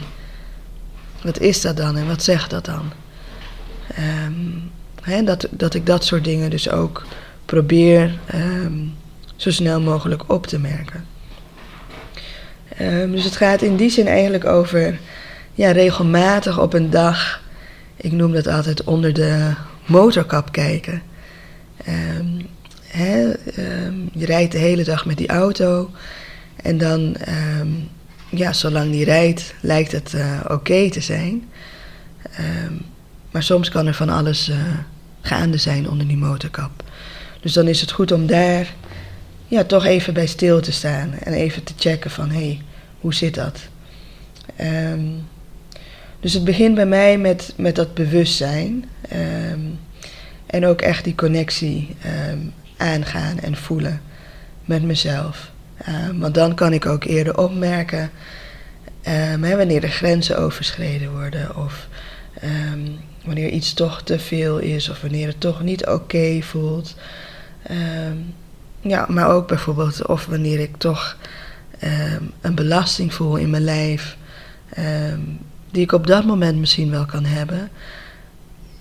wat 1.23 1.39
is 1.39 1.61
dat 1.61 1.77
dan 1.77 1.97
en 1.97 2.07
wat 2.07 2.23
zegt 2.23 2.49
dat 2.49 2.65
dan? 2.65 2.91
Um, 5.07 5.25
dat, 5.25 5.47
dat 5.51 5.73
ik 5.73 5.85
dat 5.85 6.05
soort 6.05 6.23
dingen 6.23 6.49
dus 6.49 6.69
ook 6.69 7.05
probeer 7.45 8.19
um, 8.35 8.93
zo 9.35 9.51
snel 9.51 9.81
mogelijk 9.81 10.23
op 10.31 10.47
te 10.47 10.59
merken. 10.59 11.05
Um, 12.81 13.11
dus 13.11 13.23
het 13.23 13.35
gaat 13.35 13.61
in 13.61 13.75
die 13.75 13.89
zin 13.89 14.07
eigenlijk 14.07 14.45
over 14.45 14.99
ja, 15.53 15.71
regelmatig 15.71 16.59
op 16.59 16.73
een 16.73 16.89
dag, 16.89 17.41
ik 17.95 18.11
noem 18.11 18.31
dat 18.31 18.47
altijd 18.47 18.83
onder 18.83 19.13
de 19.13 19.53
motorkap 19.85 20.51
kijken. 20.51 21.01
Um, 22.17 22.47
um, 23.57 24.09
je 24.13 24.25
rijdt 24.25 24.51
de 24.51 24.57
hele 24.57 24.83
dag 24.83 25.05
met 25.05 25.17
die 25.17 25.27
auto 25.27 25.91
en 26.55 26.77
dan, 26.77 27.15
um, 27.59 27.89
ja, 28.29 28.53
zolang 28.53 28.91
die 28.91 29.03
rijdt, 29.03 29.53
lijkt 29.61 29.91
het 29.91 30.13
uh, 30.13 30.39
oké 30.47 30.89
te 30.89 31.01
zijn. 31.01 31.49
maar 33.31 33.43
soms 33.43 33.69
kan 33.69 33.87
er 33.87 33.93
van 33.93 34.09
alles 34.09 34.49
uh, 34.49 34.55
gaande 35.21 35.57
zijn 35.57 35.89
onder 35.89 36.07
die 36.07 36.17
motorkap. 36.17 36.83
Dus 37.41 37.53
dan 37.53 37.67
is 37.67 37.81
het 37.81 37.91
goed 37.91 38.11
om 38.11 38.27
daar 38.27 38.73
ja, 39.47 39.63
toch 39.63 39.85
even 39.85 40.13
bij 40.13 40.27
stil 40.27 40.61
te 40.61 40.71
staan 40.71 41.13
en 41.13 41.33
even 41.33 41.63
te 41.63 41.73
checken 41.77 42.11
van 42.11 42.29
hé, 42.29 42.45
hey, 42.45 42.61
hoe 42.99 43.13
zit 43.13 43.35
dat? 43.35 43.59
Dus 46.21 46.33
het 46.33 46.43
begint 46.43 46.75
bij 46.75 46.85
mij 46.85 47.17
met, 47.17 47.53
met 47.57 47.75
dat 47.75 47.93
bewustzijn. 47.93 48.85
Um, 49.51 49.79
en 50.45 50.65
ook 50.65 50.81
echt 50.81 51.03
die 51.03 51.15
connectie 51.15 51.95
um, 52.29 52.53
aangaan 52.77 53.39
en 53.39 53.55
voelen 53.55 54.01
met 54.65 54.83
mezelf. 54.83 55.51
Um, 55.87 56.19
want 56.19 56.33
dan 56.33 56.55
kan 56.55 56.73
ik 56.73 56.85
ook 56.85 57.03
eerder 57.03 57.37
opmerken 57.37 58.11
hè, 59.01 59.57
wanneer 59.57 59.83
er 59.83 59.89
grenzen 59.89 60.37
overschreden 60.37 61.11
worden. 61.11 61.55
Of 61.55 61.87
wanneer 63.25 63.49
iets 63.49 63.73
toch 63.73 64.03
te 64.03 64.19
veel 64.19 64.57
is. 64.57 64.89
Of 64.89 65.01
wanneer 65.01 65.27
het 65.27 65.39
toch 65.39 65.63
niet 65.63 65.85
oké 65.85 66.41
voelt. 66.41 66.95
ja, 68.81 69.05
maar 69.09 69.29
ook 69.29 69.47
bijvoorbeeld 69.47 70.07
of 70.07 70.25
wanneer 70.25 70.59
ik 70.59 70.77
toch 70.77 71.17
een 72.41 72.55
belasting 72.55 73.13
voel 73.13 73.35
in 73.35 73.49
mijn 73.49 73.63
lijf. 73.63 74.17
Die 75.71 75.81
ik 75.81 75.91
op 75.91 76.07
dat 76.07 76.25
moment 76.25 76.57
misschien 76.57 76.91
wel 76.91 77.05
kan 77.05 77.25
hebben. 77.25 77.69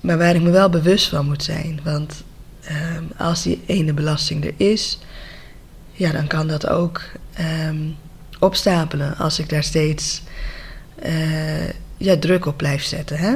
Maar 0.01 0.19
waar 0.19 0.35
ik 0.35 0.43
me 0.43 0.51
wel 0.51 0.69
bewust 0.69 1.09
van 1.09 1.27
moet 1.27 1.43
zijn. 1.43 1.81
Want 1.85 2.25
um, 2.71 3.11
als 3.17 3.43
die 3.43 3.63
ene 3.67 3.93
belasting 3.93 4.45
er 4.45 4.55
is, 4.57 4.99
ja, 5.93 6.13
dan 6.13 6.27
kan 6.27 6.49
dat 6.49 6.69
ook 6.69 7.03
um, 7.69 7.97
opstapelen 8.39 9.17
als 9.17 9.39
ik 9.39 9.49
daar 9.49 9.65
steeds 9.65 10.23
uh, 11.07 11.69
ja, 11.97 12.17
druk 12.19 12.47
op 12.47 12.57
blijf 12.57 12.83
zetten. 12.83 13.17
Hè? 13.17 13.35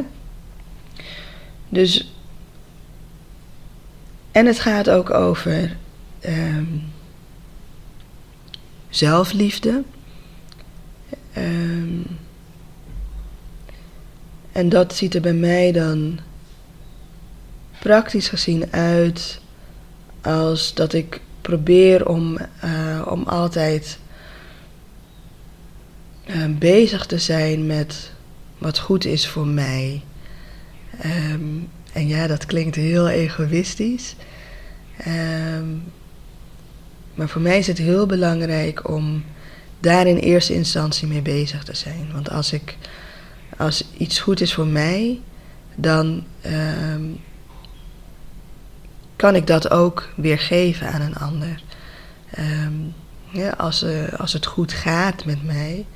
Dus. 1.68 2.12
En 4.32 4.46
het 4.46 4.60
gaat 4.60 4.90
ook 4.90 5.10
over 5.10 5.76
um, 6.26 6.82
zelfliefde. 8.88 9.82
En 14.54 14.68
dat 14.68 14.94
ziet 14.94 15.14
er 15.14 15.20
bij 15.20 15.34
mij 15.34 15.72
dan 15.72 16.18
praktisch 17.78 18.28
gezien 18.28 18.72
uit 18.72 19.40
als 20.22 20.74
dat 20.74 20.92
ik 20.92 21.20
probeer 21.40 22.08
om, 22.08 22.38
uh, 22.64 23.06
om 23.08 23.22
altijd 23.22 23.98
uh, 26.26 26.44
bezig 26.58 27.06
te 27.06 27.18
zijn 27.18 27.66
met 27.66 28.12
wat 28.58 28.78
goed 28.78 29.04
is 29.04 29.28
voor 29.28 29.46
mij. 29.46 30.02
Um, 31.04 31.68
en 31.92 32.08
ja, 32.08 32.26
dat 32.26 32.46
klinkt 32.46 32.74
heel 32.76 33.08
egoïstisch. 33.08 34.14
Um, 35.06 35.82
maar 37.14 37.28
voor 37.28 37.40
mij 37.40 37.58
is 37.58 37.66
het 37.66 37.78
heel 37.78 38.06
belangrijk 38.06 38.88
om 38.88 39.24
daar 39.80 40.06
in 40.06 40.16
eerste 40.16 40.54
instantie 40.54 41.08
mee 41.08 41.22
bezig 41.22 41.64
te 41.64 41.76
zijn. 41.76 42.08
Want 42.12 42.30
als, 42.30 42.52
ik, 42.52 42.76
als 43.56 43.84
iets 43.96 44.20
goed 44.20 44.40
is 44.40 44.54
voor 44.54 44.66
mij, 44.66 45.20
dan 45.74 46.24
ehm, 46.40 47.04
kan 49.16 49.34
ik 49.34 49.46
dat 49.46 49.70
ook 49.70 50.08
weer 50.16 50.38
geven 50.38 50.92
aan 50.92 51.00
een 51.00 51.16
ander. 51.16 51.62
Ehm, 52.30 52.72
ja, 53.30 53.50
als, 53.50 53.82
uh, 53.82 54.12
als 54.12 54.32
het 54.32 54.46
goed 54.46 54.72
gaat 54.72 55.24
met 55.24 55.44
mij, 55.44 55.86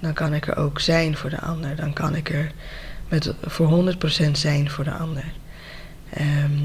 dan 0.00 0.12
kan 0.12 0.34
ik 0.34 0.46
er 0.46 0.56
ook 0.56 0.80
zijn 0.80 1.16
voor 1.16 1.30
de 1.30 1.40
ander. 1.40 1.76
Dan 1.76 1.92
kan 1.92 2.14
ik 2.14 2.30
er 2.30 2.52
met, 3.08 3.34
voor 3.44 3.66
100% 3.66 4.38
zijn 4.38 4.70
voor 4.70 4.84
de 4.84 4.92
ander. 4.92 5.32
Ehm, 6.10 6.58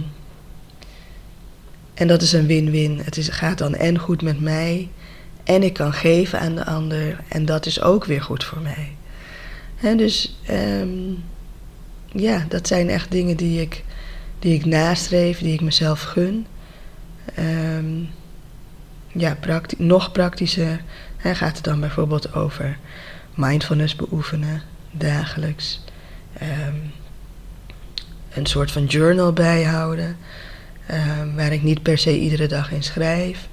en 1.93 2.07
dat 2.07 2.21
is 2.21 2.33
een 2.33 2.45
win-win. 2.45 2.99
Het 3.03 3.17
is, 3.17 3.29
gaat 3.29 3.57
dan 3.57 3.75
en 3.75 3.99
goed 3.99 4.21
met 4.21 4.39
mij, 4.39 4.89
en 5.43 5.63
ik 5.63 5.73
kan 5.73 5.93
geven 5.93 6.39
aan 6.39 6.55
de 6.55 6.65
ander, 6.65 7.23
en 7.27 7.45
dat 7.45 7.65
is 7.65 7.81
ook 7.81 8.05
weer 8.05 8.21
goed 8.21 8.43
voor 8.43 8.61
mij. 8.61 8.95
En 9.81 9.97
dus 9.97 10.39
um, 10.49 11.23
ja, 12.05 12.45
dat 12.49 12.67
zijn 12.67 12.89
echt 12.89 13.11
dingen 13.11 13.37
die 13.37 13.61
ik, 13.61 13.83
die 14.39 14.53
ik 14.53 14.65
nastreef, 14.65 15.39
die 15.39 15.53
ik 15.53 15.61
mezelf 15.61 16.01
gun. 16.01 16.47
Um, 17.39 18.09
ja, 19.07 19.37
nog 19.77 20.11
praktischer 20.11 20.81
hè, 21.17 21.35
gaat 21.35 21.55
het 21.55 21.65
dan 21.65 21.79
bijvoorbeeld 21.79 22.33
over 22.33 22.77
mindfulness 23.35 23.95
beoefenen, 23.95 24.61
dagelijks. 24.91 25.83
Um, 26.41 26.91
een 28.33 28.45
soort 28.45 28.71
van 28.71 28.85
journal 28.85 29.33
bijhouden, 29.33 30.17
waar 31.35 31.51
ik 31.51 31.63
niet 31.63 31.81
per 31.81 31.97
se 31.97 32.19
iedere 32.19 32.47
dag 32.47 32.71
in 32.71 32.83
schrijf. 32.83 33.47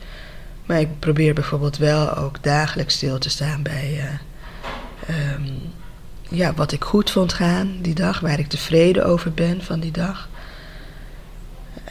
Maar 0.67 0.81
ik 0.81 0.99
probeer 0.99 1.35
bijvoorbeeld 1.35 1.77
wel 1.77 2.17
ook 2.17 2.43
dagelijks 2.43 2.95
stil 2.95 3.19
te 3.19 3.31
staan 3.31 3.63
bij 3.63 4.19
um, 5.11 5.59
ja, 6.29 6.55
wat 6.55 6.73
ik 6.73 6.85
goed 6.85 7.11
vond 7.11 7.33
gaan 7.33 7.79
die 7.81 7.95
dag, 7.95 8.21
waar 8.21 8.39
ik 8.39 8.49
tevreden 8.49 9.07
over 9.07 9.33
ben 9.33 9.63
van 9.63 9.81
die 9.81 9.91
dag. 9.91 10.29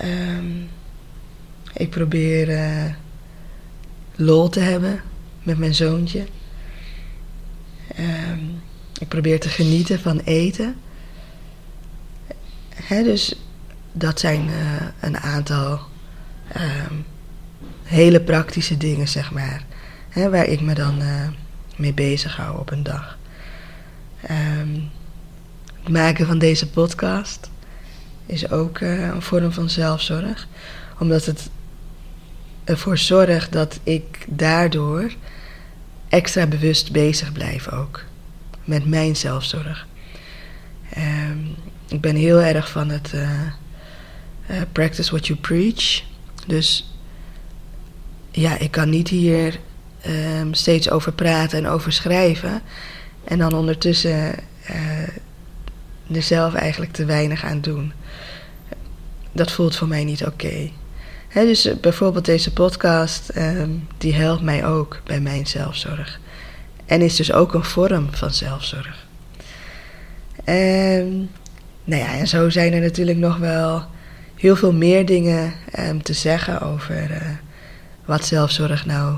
Um, 0.02 0.70
ik 1.74 1.90
probeer 1.90 2.50
uh, 2.50 2.94
lol 4.16 4.50
te 4.50 4.60
hebben 4.60 5.02
met 5.44 5.58
mijn 5.58 5.76
zoontje. 5.76 6.26
Um, 8.00 8.62
ik 9.00 9.08
probeer 9.08 9.40
te 9.40 9.50
genieten 9.50 10.00
van 10.00 10.20
eten. 10.20 10.76
He, 12.76 13.04
dus 13.04 13.36
dat 13.92 14.20
zijn 14.20 14.48
uh, 14.48 14.54
een 15.00 15.18
aantal 15.18 15.80
um, 16.56 17.06
hele 17.84 18.22
praktische 18.22 18.78
dingen, 18.78 19.08
zeg 19.08 19.32
maar. 19.32 19.64
Waar 20.14 20.46
ik 20.46 20.62
me 20.62 20.74
dan 20.74 21.02
uh, 21.02 21.28
mee 21.76 21.94
bezig 21.94 22.36
hou 22.36 22.60
op 22.60 22.72
een 22.72 22.84
dag. 22.84 23.18
Um, 24.32 24.90
het 25.84 25.94
maken 25.94 26.28
van 26.28 26.38
deze 26.38 26.70
podcast 26.70 27.50
is 28.26 28.50
ook 28.52 28.80
uh, 28.80 29.02
een 29.02 29.22
vorm 29.22 29.52
van 29.52 29.70
zelfzorg. 29.70 30.48
Omdat 31.00 31.26
het 31.26 31.50
ervoor 32.64 32.98
zorgt 32.98 33.52
dat 33.52 33.80
ik 33.84 34.26
daardoor 34.28 35.12
extra 36.10 36.48
bewust 36.48 36.92
bezig 36.92 37.32
blijf 37.32 37.72
ook. 37.72 38.04
Met 38.64 38.86
mijn 38.86 39.16
zelfzorg. 39.16 39.88
Um, 40.98 41.56
ik 41.88 42.02
ben 42.02 42.16
heel 42.16 42.42
erg 42.42 42.70
van 42.70 42.90
het 42.90 43.12
uh, 43.16 43.32
uh, 44.52 44.62
practice 44.72 45.12
what 45.12 45.28
you 45.28 45.40
preach. 45.40 46.04
Dus 46.48 46.94
ja, 48.32 48.58
ik 48.58 48.72
kan 48.72 48.90
niet 48.90 49.08
hier 49.08 49.60
um, 50.08 50.54
steeds 50.54 50.90
over 50.90 51.12
praten 51.12 51.58
en 51.58 51.68
over 51.68 51.92
schrijven. 51.92 52.62
En 53.26 53.38
dan 53.38 53.54
ondertussen 53.54 54.36
uh, 54.70 56.16
er 56.16 56.24
zelf 56.24 56.54
eigenlijk 56.54 56.92
te 56.92 57.06
weinig 57.06 57.44
aan 57.44 57.62
doen. 57.62 57.94
Dat 59.32 59.52
voelt 59.52 59.76
voor 59.76 59.88
mij 59.88 60.04
niet 60.04 60.26
oké. 60.26 60.72
Dus 61.34 61.66
eh, 61.66 61.76
bijvoorbeeld 61.76 62.26
deze 62.26 62.54
podcast, 62.54 63.32
um, 63.38 63.88
die 63.98 64.14
helpt 64.14 64.42
mij 64.42 64.66
ook 64.66 65.02
bij 65.04 65.20
mijn 65.20 65.48
zelfzorg. 65.48 66.20
En 66.86 67.02
is 67.02 67.16
dus 67.16 67.32
ook 67.32 67.54
een 67.54 67.64
vorm 67.64 68.08
van 68.12 68.32
zelfzorg. 68.32 69.06
Um, 70.46 71.30
nou 71.84 72.02
ja, 72.02 72.18
en 72.18 72.28
zo 72.28 72.50
zijn 72.50 72.74
er 72.74 72.82
natuurlijk 72.82 73.18
nog 73.18 73.38
wel 73.38 73.86
heel 74.36 74.56
veel 74.56 74.74
meer 74.74 75.06
dingen 75.06 75.54
um, 75.80 76.04
te 76.04 76.14
zeggen 76.14 76.62
over 76.62 77.12
uh, 77.12 77.18
wat 78.06 78.26
zelfzorg 78.26 78.86
nou 78.86 79.18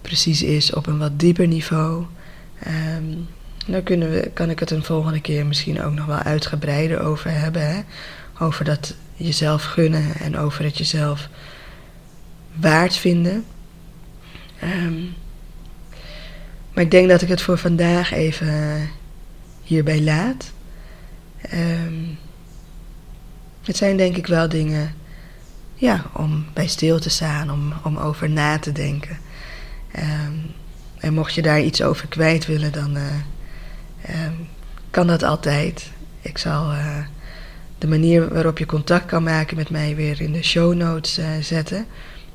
precies 0.00 0.42
is 0.42 0.72
op 0.72 0.86
een 0.86 0.98
wat 0.98 1.18
dieper 1.18 1.46
niveau. 1.46 2.04
Um, 2.66 3.28
daar 3.66 3.82
kunnen 3.82 4.10
we, 4.10 4.30
kan 4.34 4.50
ik 4.50 4.58
het 4.58 4.70
een 4.70 4.84
volgende 4.84 5.20
keer 5.20 5.46
misschien 5.46 5.82
ook 5.82 5.92
nog 5.92 6.06
wel 6.06 6.18
uitgebreider 6.18 7.00
over 7.00 7.30
hebben. 7.30 7.74
Hè? 7.74 7.80
Over 8.38 8.64
dat 8.64 8.94
jezelf 9.14 9.64
gunnen 9.64 10.14
en 10.14 10.36
over 10.36 10.64
het 10.64 10.78
jezelf 10.78 11.28
waard 12.54 12.96
vinden. 12.96 13.44
Um, 14.62 15.14
maar 16.72 16.84
ik 16.84 16.90
denk 16.90 17.08
dat 17.08 17.22
ik 17.22 17.28
het 17.28 17.42
voor 17.42 17.58
vandaag 17.58 18.12
even 18.12 18.88
hierbij 19.62 20.02
laat. 20.02 20.52
Um, 21.54 22.18
het 23.64 23.76
zijn 23.76 23.96
denk 23.96 24.16
ik 24.16 24.26
wel 24.26 24.48
dingen 24.48 24.94
ja, 25.74 26.04
om 26.12 26.46
bij 26.52 26.66
stil 26.66 26.98
te 26.98 27.10
staan, 27.10 27.50
om, 27.50 27.72
om 27.84 27.96
over 27.96 28.30
na 28.30 28.58
te 28.58 28.72
denken. 28.72 29.18
Um, 29.98 30.54
en 31.06 31.14
mocht 31.14 31.34
je 31.34 31.42
daar 31.42 31.60
iets 31.60 31.82
over 31.82 32.08
kwijt 32.08 32.46
willen, 32.46 32.72
dan 32.72 32.96
uh, 32.96 34.24
um, 34.26 34.48
kan 34.90 35.06
dat 35.06 35.22
altijd. 35.22 35.90
Ik 36.20 36.38
zal 36.38 36.72
uh, 36.72 36.98
de 37.78 37.86
manier 37.86 38.32
waarop 38.32 38.58
je 38.58 38.66
contact 38.66 39.06
kan 39.06 39.22
maken 39.22 39.56
met 39.56 39.70
mij 39.70 39.94
weer 39.94 40.20
in 40.20 40.32
de 40.32 40.42
show 40.42 40.74
notes 40.74 41.18
uh, 41.18 41.26
zetten. 41.40 41.86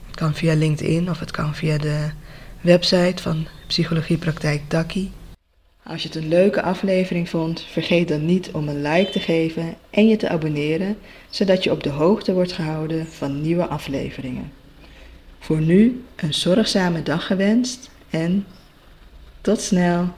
Het 0.08 0.16
kan 0.16 0.34
via 0.34 0.54
LinkedIn 0.54 1.10
of 1.10 1.20
het 1.20 1.32
kan 1.32 1.56
via 1.56 1.78
de 1.78 2.10
website 2.62 3.22
van 3.22 3.48
Psychologiepraktijk 3.68 4.62
Taki. 4.68 5.12
Als 5.84 6.02
je 6.02 6.08
het 6.08 6.18
een 6.18 6.28
leuke 6.28 6.62
aflevering 6.62 7.30
vond, 7.30 7.66
vergeet 7.72 8.08
dan 8.08 8.26
niet 8.26 8.52
om 8.52 8.68
een 8.68 8.82
like 8.82 9.12
te 9.12 9.20
geven 9.20 9.76
en 9.90 10.08
je 10.08 10.16
te 10.16 10.30
abonneren, 10.30 10.98
zodat 11.30 11.64
je 11.64 11.72
op 11.72 11.84
de 11.84 11.90
hoogte 11.90 12.34
wordt 12.34 12.52
gehouden 12.52 13.08
van 13.08 13.42
nieuwe 13.42 13.68
afleveringen. 13.68 14.52
Voor 15.40 15.62
nu 15.62 16.04
een 16.16 16.34
zorgzame 16.34 17.04
dag 17.04 17.26
gewenst 17.26 17.90
en 18.10 18.46
tot 19.41 19.62
snel. 19.62 20.10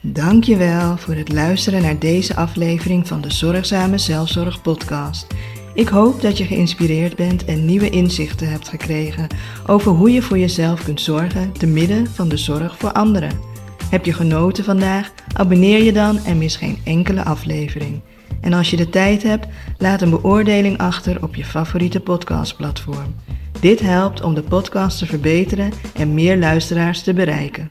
Dankjewel 0.00 0.96
voor 0.96 1.14
het 1.14 1.32
luisteren 1.32 1.82
naar 1.82 1.98
deze 1.98 2.36
aflevering 2.36 3.08
van 3.08 3.20
de 3.20 3.32
Zorgzame 3.32 3.98
Zelfzorg 3.98 4.62
podcast. 4.62 5.26
Ik 5.74 5.88
hoop 5.88 6.20
dat 6.20 6.38
je 6.38 6.44
geïnspireerd 6.44 7.16
bent 7.16 7.44
en 7.44 7.64
nieuwe 7.64 7.90
inzichten 7.90 8.50
hebt 8.50 8.68
gekregen 8.68 9.26
over 9.66 9.92
hoe 9.92 10.12
je 10.12 10.22
voor 10.22 10.38
jezelf 10.38 10.84
kunt 10.84 11.00
zorgen 11.00 11.52
te 11.52 11.66
midden 11.66 12.06
van 12.06 12.28
de 12.28 12.36
zorg 12.36 12.78
voor 12.78 12.92
anderen. 12.92 13.40
Heb 13.90 14.04
je 14.04 14.12
genoten 14.12 14.64
vandaag? 14.64 15.12
Abonneer 15.32 15.82
je 15.82 15.92
dan 15.92 16.24
en 16.24 16.38
mis 16.38 16.56
geen 16.56 16.78
enkele 16.84 17.24
aflevering. 17.24 18.00
En 18.44 18.52
als 18.52 18.70
je 18.70 18.76
de 18.76 18.88
tijd 18.88 19.22
hebt, 19.22 19.46
laat 19.78 20.00
een 20.02 20.10
beoordeling 20.10 20.78
achter 20.78 21.22
op 21.22 21.34
je 21.34 21.44
favoriete 21.44 22.00
podcastplatform. 22.00 23.14
Dit 23.60 23.80
helpt 23.80 24.22
om 24.22 24.34
de 24.34 24.42
podcast 24.42 24.98
te 24.98 25.06
verbeteren 25.06 25.72
en 25.94 26.14
meer 26.14 26.38
luisteraars 26.38 27.02
te 27.02 27.14
bereiken. 27.14 27.70